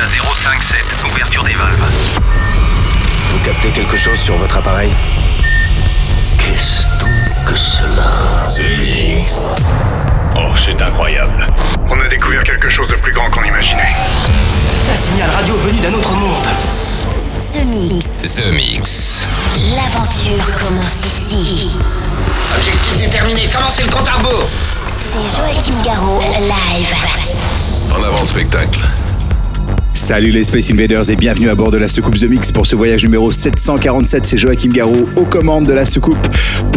[0.00, 0.78] à 057,
[1.12, 1.90] ouverture des valves.
[3.30, 4.90] Vous captez quelque chose sur votre appareil
[6.38, 8.46] Qu'est-ce donc que cela
[10.36, 11.46] Oh, c'est incroyable.
[11.88, 13.94] On a découvert quelque chose de plus grand qu'on imaginait.
[14.90, 16.46] Un signal radio venu d'un autre monde.
[17.52, 18.36] The Mix.
[18.36, 19.28] The Mix.
[19.76, 21.76] L'aventure commence ici.
[22.56, 26.94] Objectif déterminé, commencez le compte à rebours C'est Joachim Garraud, live.
[27.92, 28.80] En avant le spectacle.
[30.10, 32.74] Salut les Space Invaders et bienvenue à bord de la soucoupe The Mix pour ce
[32.74, 34.26] voyage numéro 747.
[34.26, 36.18] C'est Joachim Garraud aux commandes de la soucoupe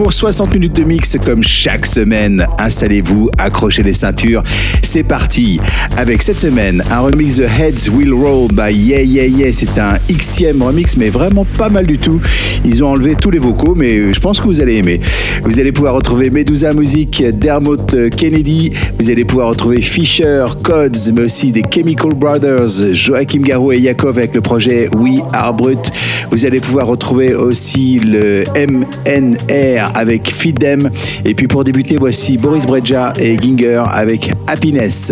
[0.04, 2.46] pour 60 minutes de mix comme chaque semaine.
[2.60, 4.44] Installez-vous, accrochez les ceintures.
[4.82, 5.62] C'est parti
[5.96, 9.54] avec cette semaine un remix The Heads Will Roll by Yeah Yeah Yeah.
[9.54, 12.20] C'est un Xème remix mais vraiment pas mal du tout.
[12.66, 15.00] Ils ont enlevé tous les vocaux mais je pense que vous allez aimer.
[15.44, 17.78] Vous allez pouvoir retrouver Medusa Music, Dermot
[18.18, 18.74] Kennedy.
[19.00, 24.18] Vous allez pouvoir retrouver Fisher, Codes mais aussi des Chemical Brothers, Joachim Garou et Yakov
[24.18, 25.92] avec le projet We Are Brut.
[26.30, 30.90] Vous allez pouvoir retrouver aussi le MNR avec Fidem.
[31.26, 35.12] Et puis pour débuter, voici Boris Breja et Ginger avec Happiness.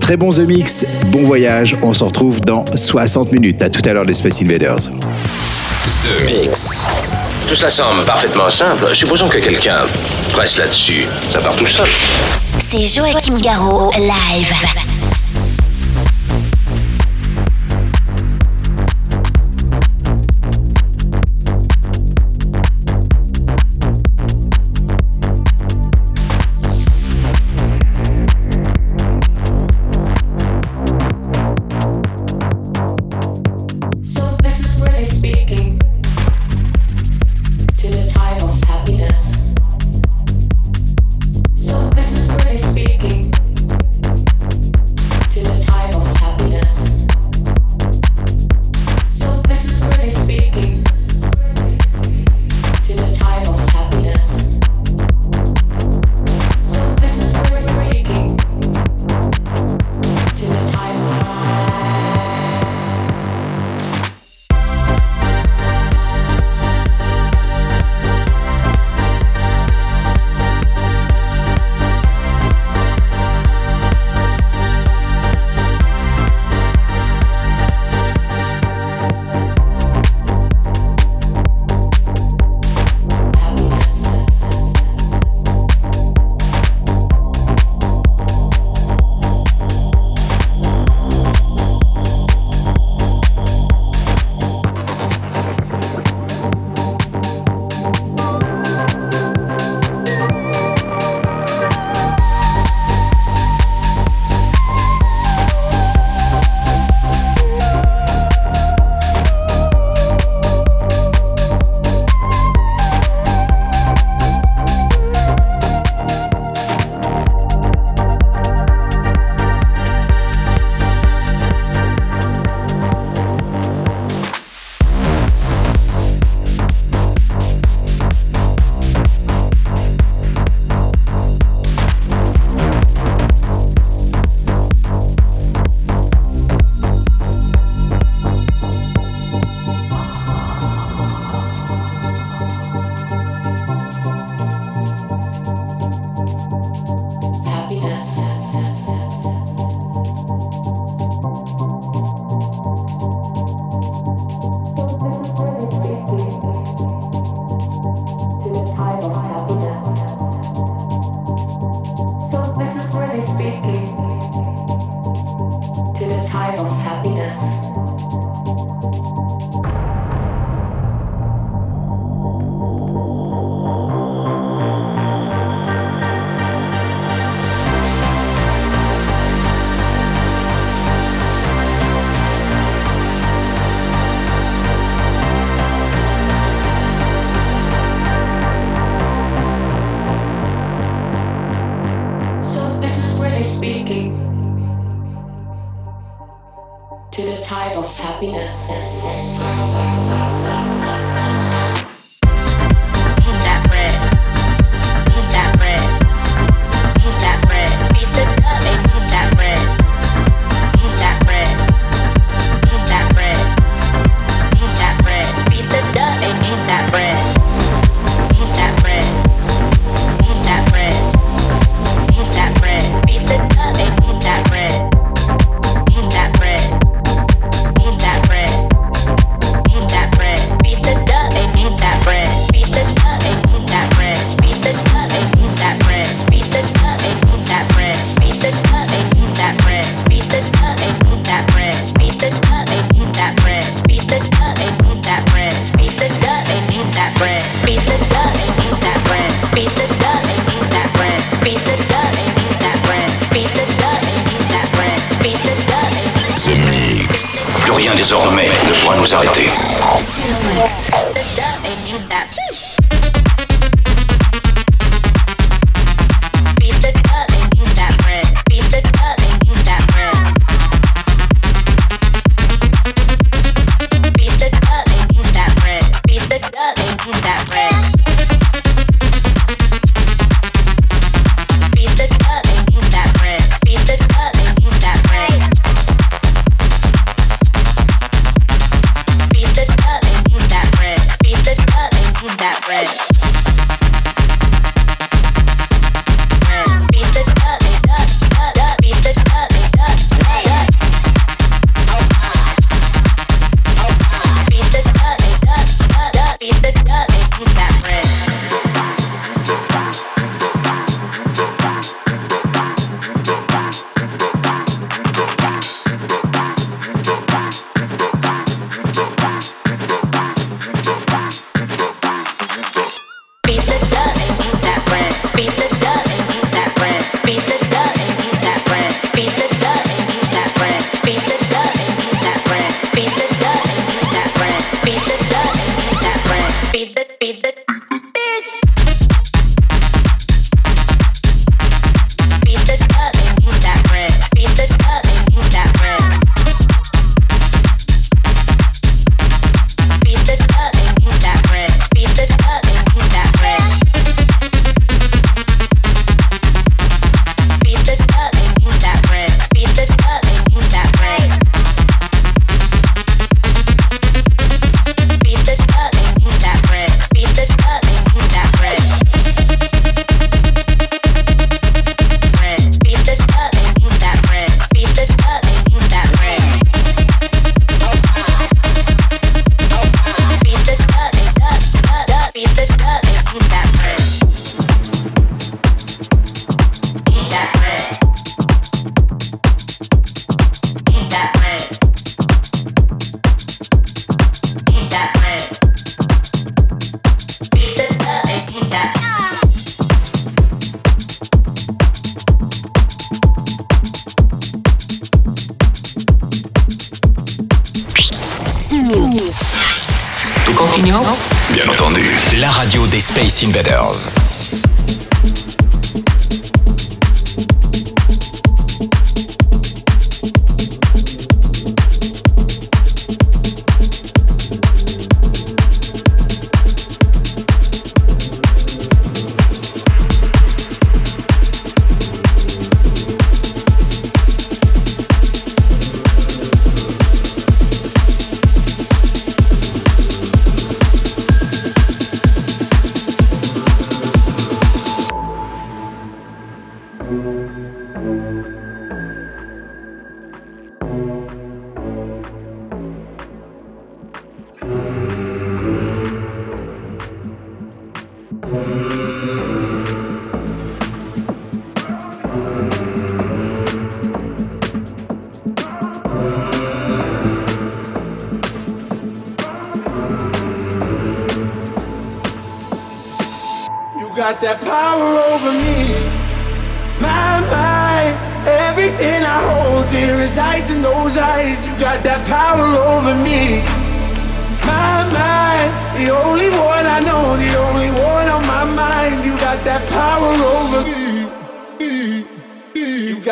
[0.00, 1.74] Très bon The Mix, bon voyage.
[1.82, 3.62] On se retrouve dans 60 minutes.
[3.62, 4.78] À tout à l'heure, les Space Invaders.
[4.78, 6.86] The Mix.
[7.48, 8.86] Tout ça semble parfaitement simple.
[8.94, 9.78] Supposons que quelqu'un
[10.32, 11.06] presse là-dessus.
[11.30, 11.86] Ça part tout seul.
[12.60, 15.07] C'est Joachim Garraud, live.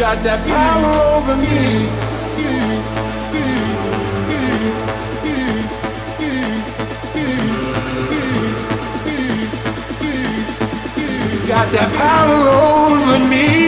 [0.00, 1.86] got that power over me.
[11.46, 13.59] Got that power over me.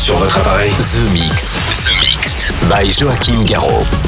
[0.00, 1.58] Sur votre appareil The Mix.
[1.58, 2.52] The Mix.
[2.70, 3.99] By Joachim Garraud.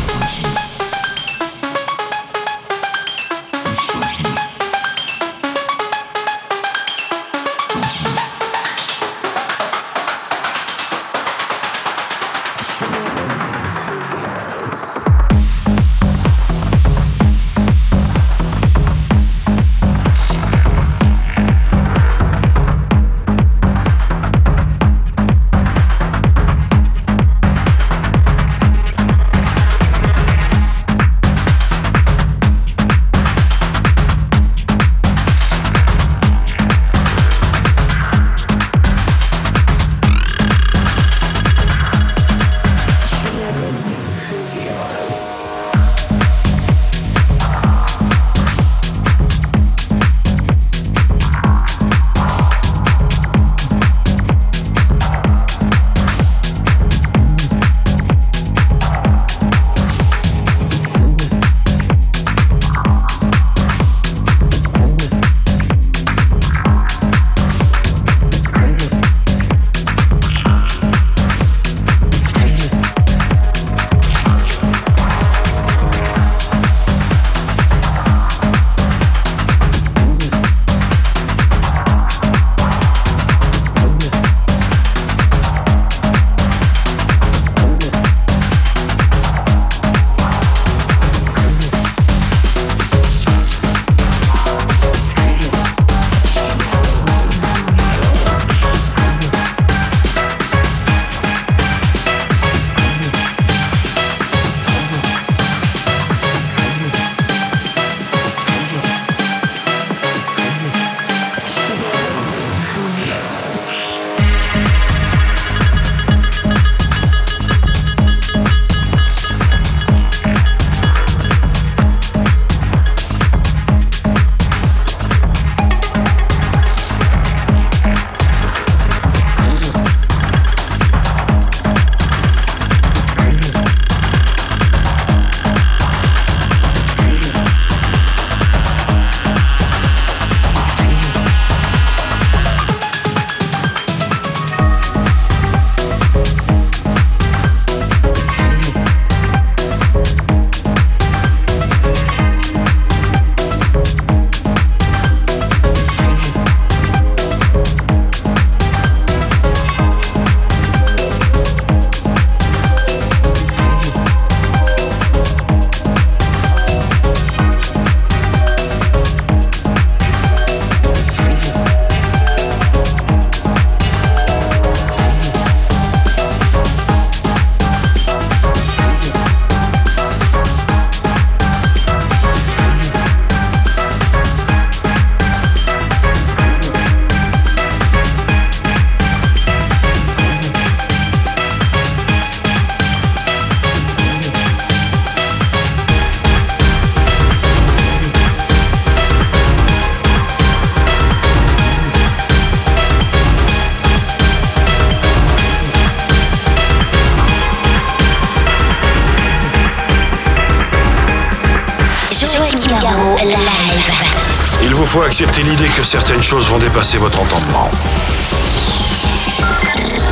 [214.93, 217.71] Faut accepter l'idée que certaines choses vont dépasser votre entendement.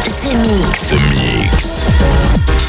[0.05, 0.89] The Mix.
[0.89, 2.59] The Mix.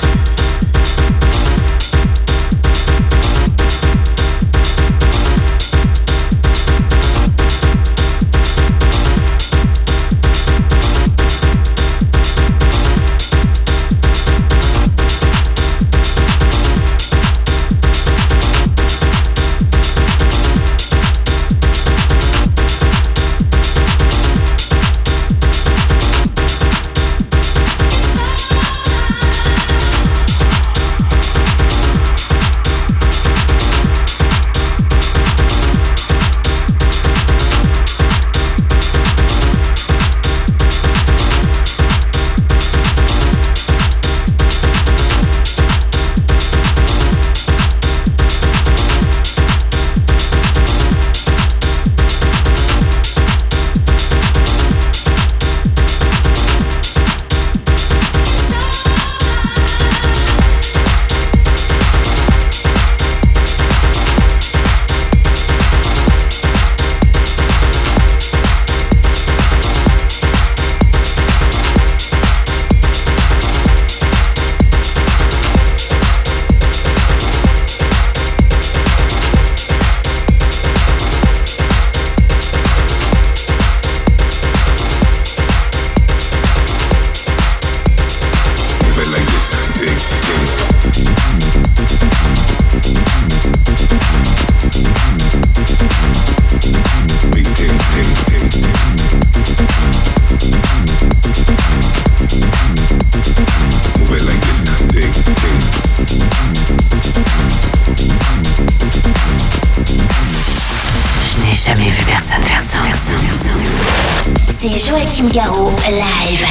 [114.91, 116.45] Joachim Garraud, live.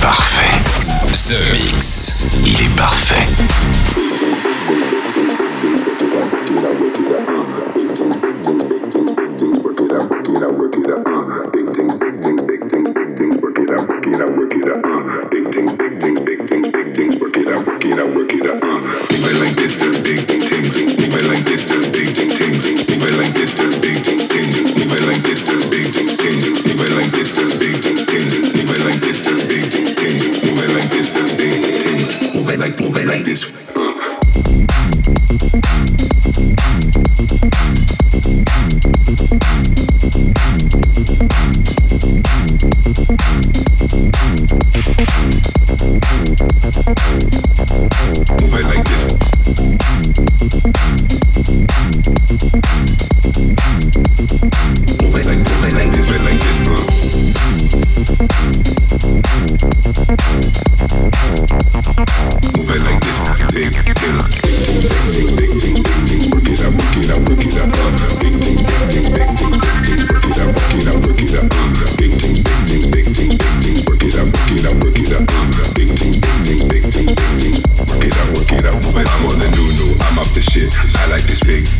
[0.00, 0.60] Parfait.
[1.12, 2.28] The Mix.
[2.46, 3.24] Il est parfait.
[81.50, 81.79] Big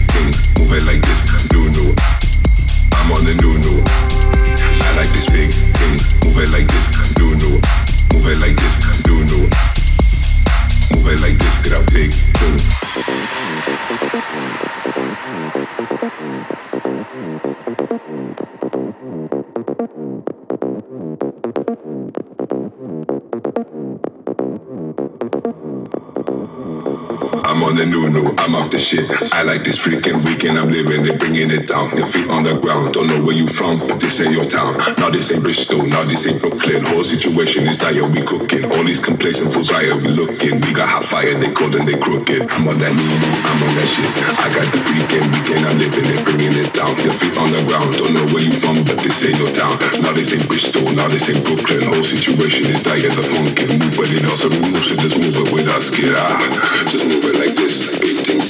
[28.90, 29.06] shit.
[29.30, 31.94] I like this freaking weekend, I'm living it, bringing it down.
[31.94, 34.74] Your feet on the ground, don't know where you from, but this ain't your town.
[34.98, 36.82] Now this ain't Bristol, now this ain't Brooklyn.
[36.90, 38.66] Whole situation is dire, we cooking.
[38.74, 40.58] All these complacent fools higher, we looking.
[40.58, 42.50] We got hot fire, they cold and they crooked.
[42.50, 43.14] I'm on that new
[43.46, 44.10] I'm on that shit.
[44.42, 46.90] I got the freaking weekend, I'm living it, bringing it down.
[47.06, 49.78] Your feet on the ground, don't know where you from, but this ain't your town.
[50.02, 51.86] Now this ain't Bristol, now this ain't Brooklyn.
[51.86, 55.38] Whole situation is dire, the phone can move, but it also moves, so just move
[55.38, 56.34] it with us, get out.
[56.58, 57.94] Ah, just move it like this.
[58.02, 58.49] Big things,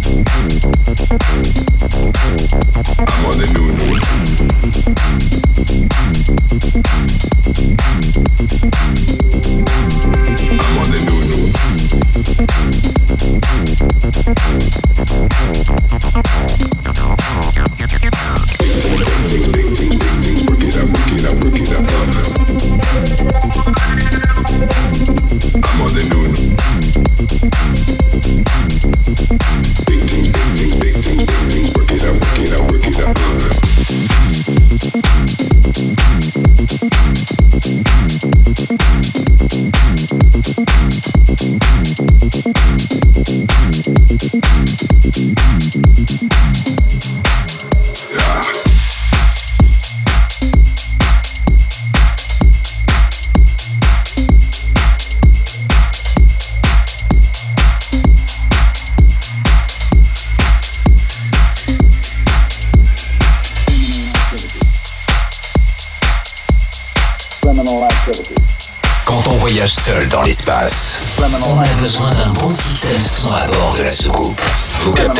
[0.11, 0.27] I'm
[3.25, 3.71] on a new,
[11.27, 11.40] new.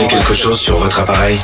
[0.07, 1.39] quelque chose sur votre appareil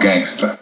[0.00, 0.57] Gangster.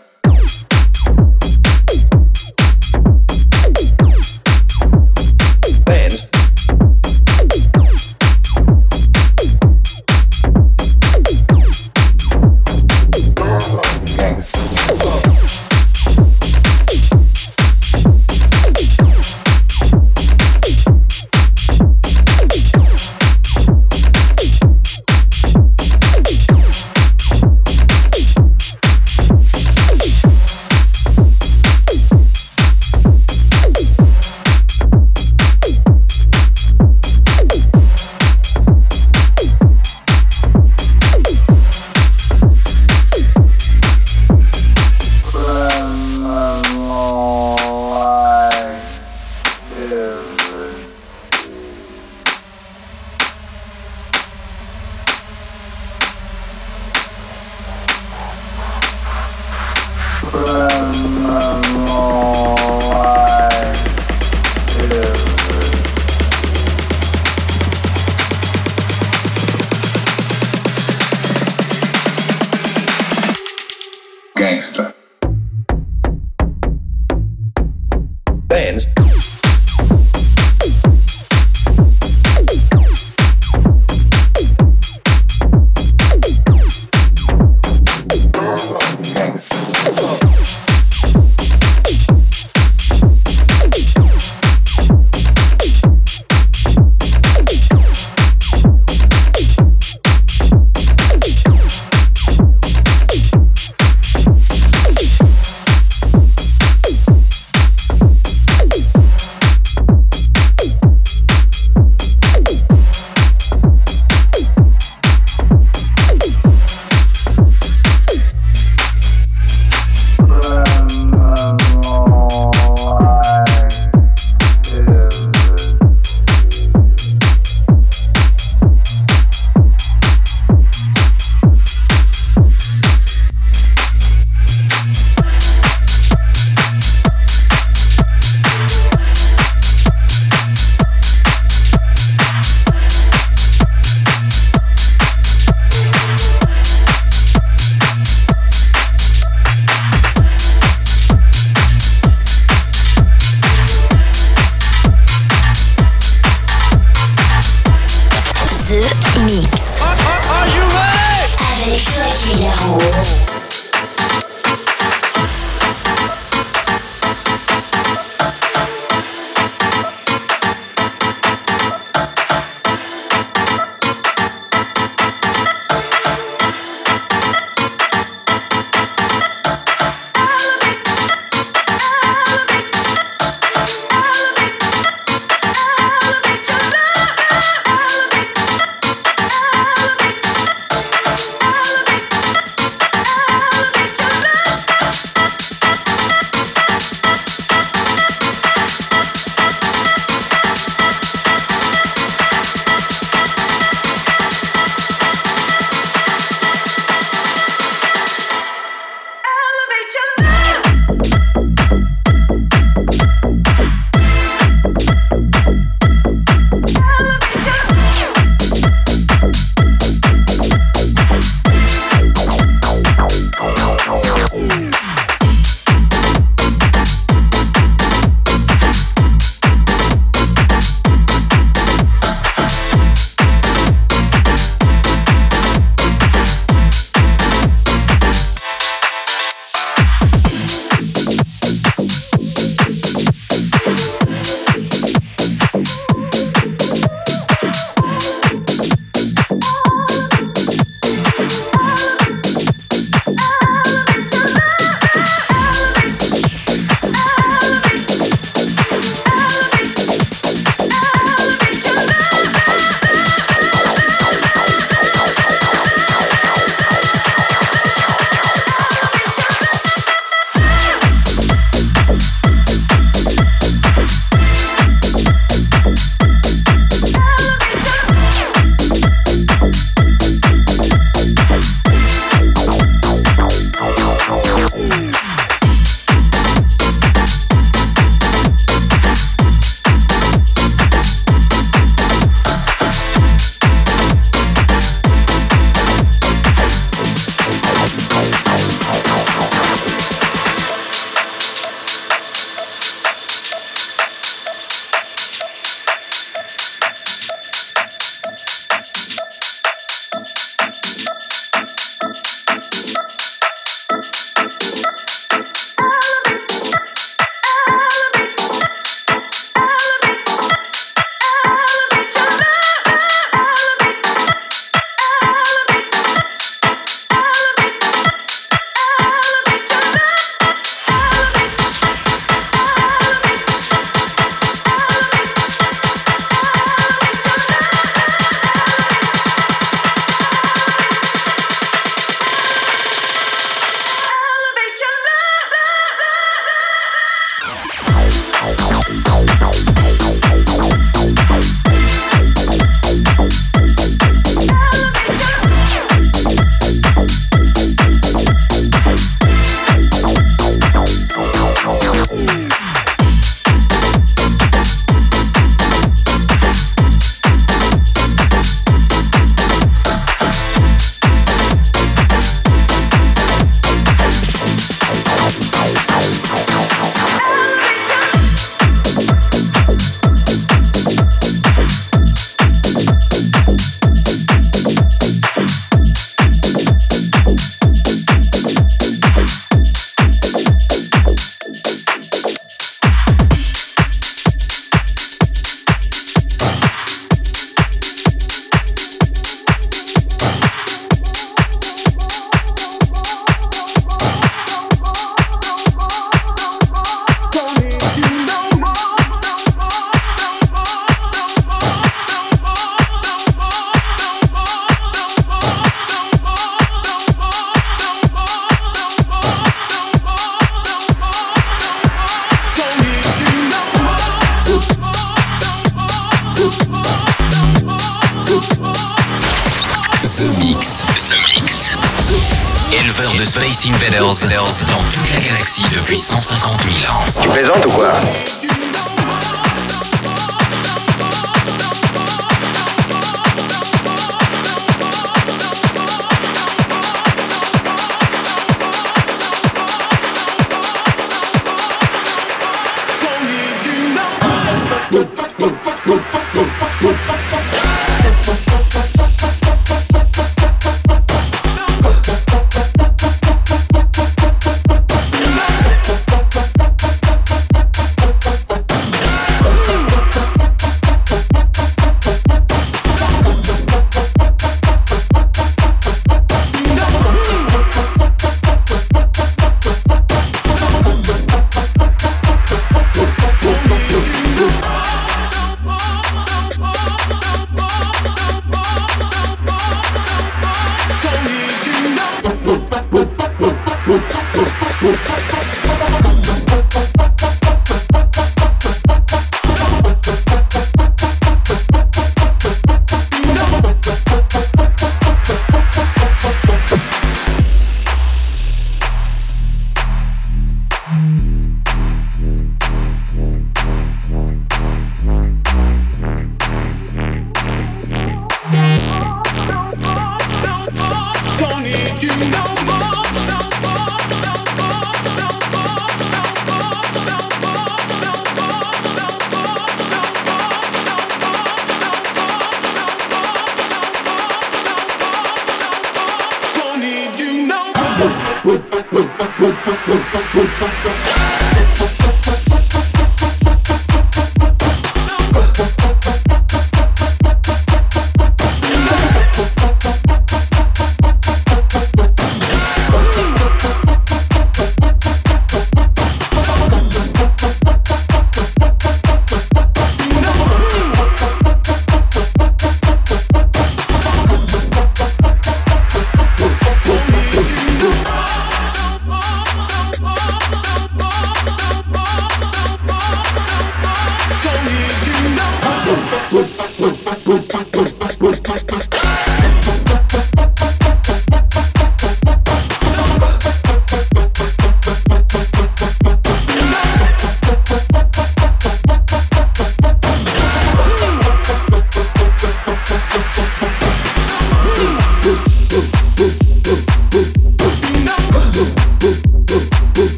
[159.27, 159.66] Mix.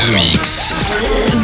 [0.00, 1.39] The Mix.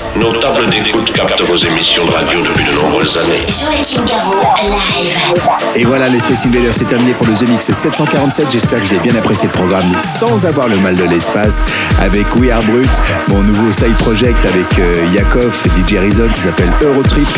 [0.00, 3.44] Nos tables d'écoute captent vos émissions de radio depuis de nombreuses années.
[3.46, 5.34] Joachim Garraud, live.
[5.76, 8.46] Et voilà, les Space Invaders, c'est terminé pour le The Mix 747.
[8.50, 11.62] J'espère que vous avez bien apprécié le programme sans avoir le mal de l'espace
[12.00, 12.88] avec We Are Brut,
[13.28, 17.28] mon nouveau side project avec euh, Yakov, DJ Rizon, qui s'appelle Eurotrip.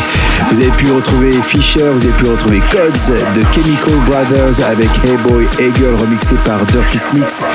[0.51, 2.93] Vous avez pu retrouver Fisher, vous avez pu retrouver Codes
[3.35, 7.45] de Chemical Brothers avec Hey Boy Hey Girl remixé par Dirty Sneaks.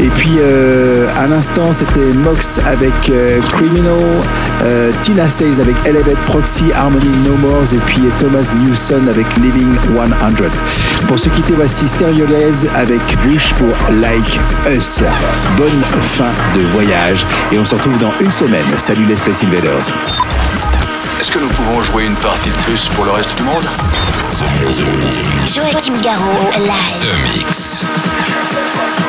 [0.00, 4.22] Et puis euh, à l'instant, c'était Mox avec euh, Criminal,
[4.62, 9.74] euh, Tina Says avec Elevate Proxy, Harmony No More et puis Thomas Newson avec Living
[9.84, 11.06] 100.
[11.06, 14.38] Pour se quitter, voici Stereolaise avec Bush pour Like
[14.68, 15.02] Us.
[15.56, 18.64] Bonne fin de voyage et on se retrouve dans une semaine.
[18.78, 19.92] Salut les Space Invaders.
[21.20, 23.64] Est-ce que nous pouvons jouer une partie de plus pour le reste du monde?
[25.46, 27.00] Joachim Garraud, live.
[27.00, 27.80] The Mix.
[27.80, 29.05] The Mix.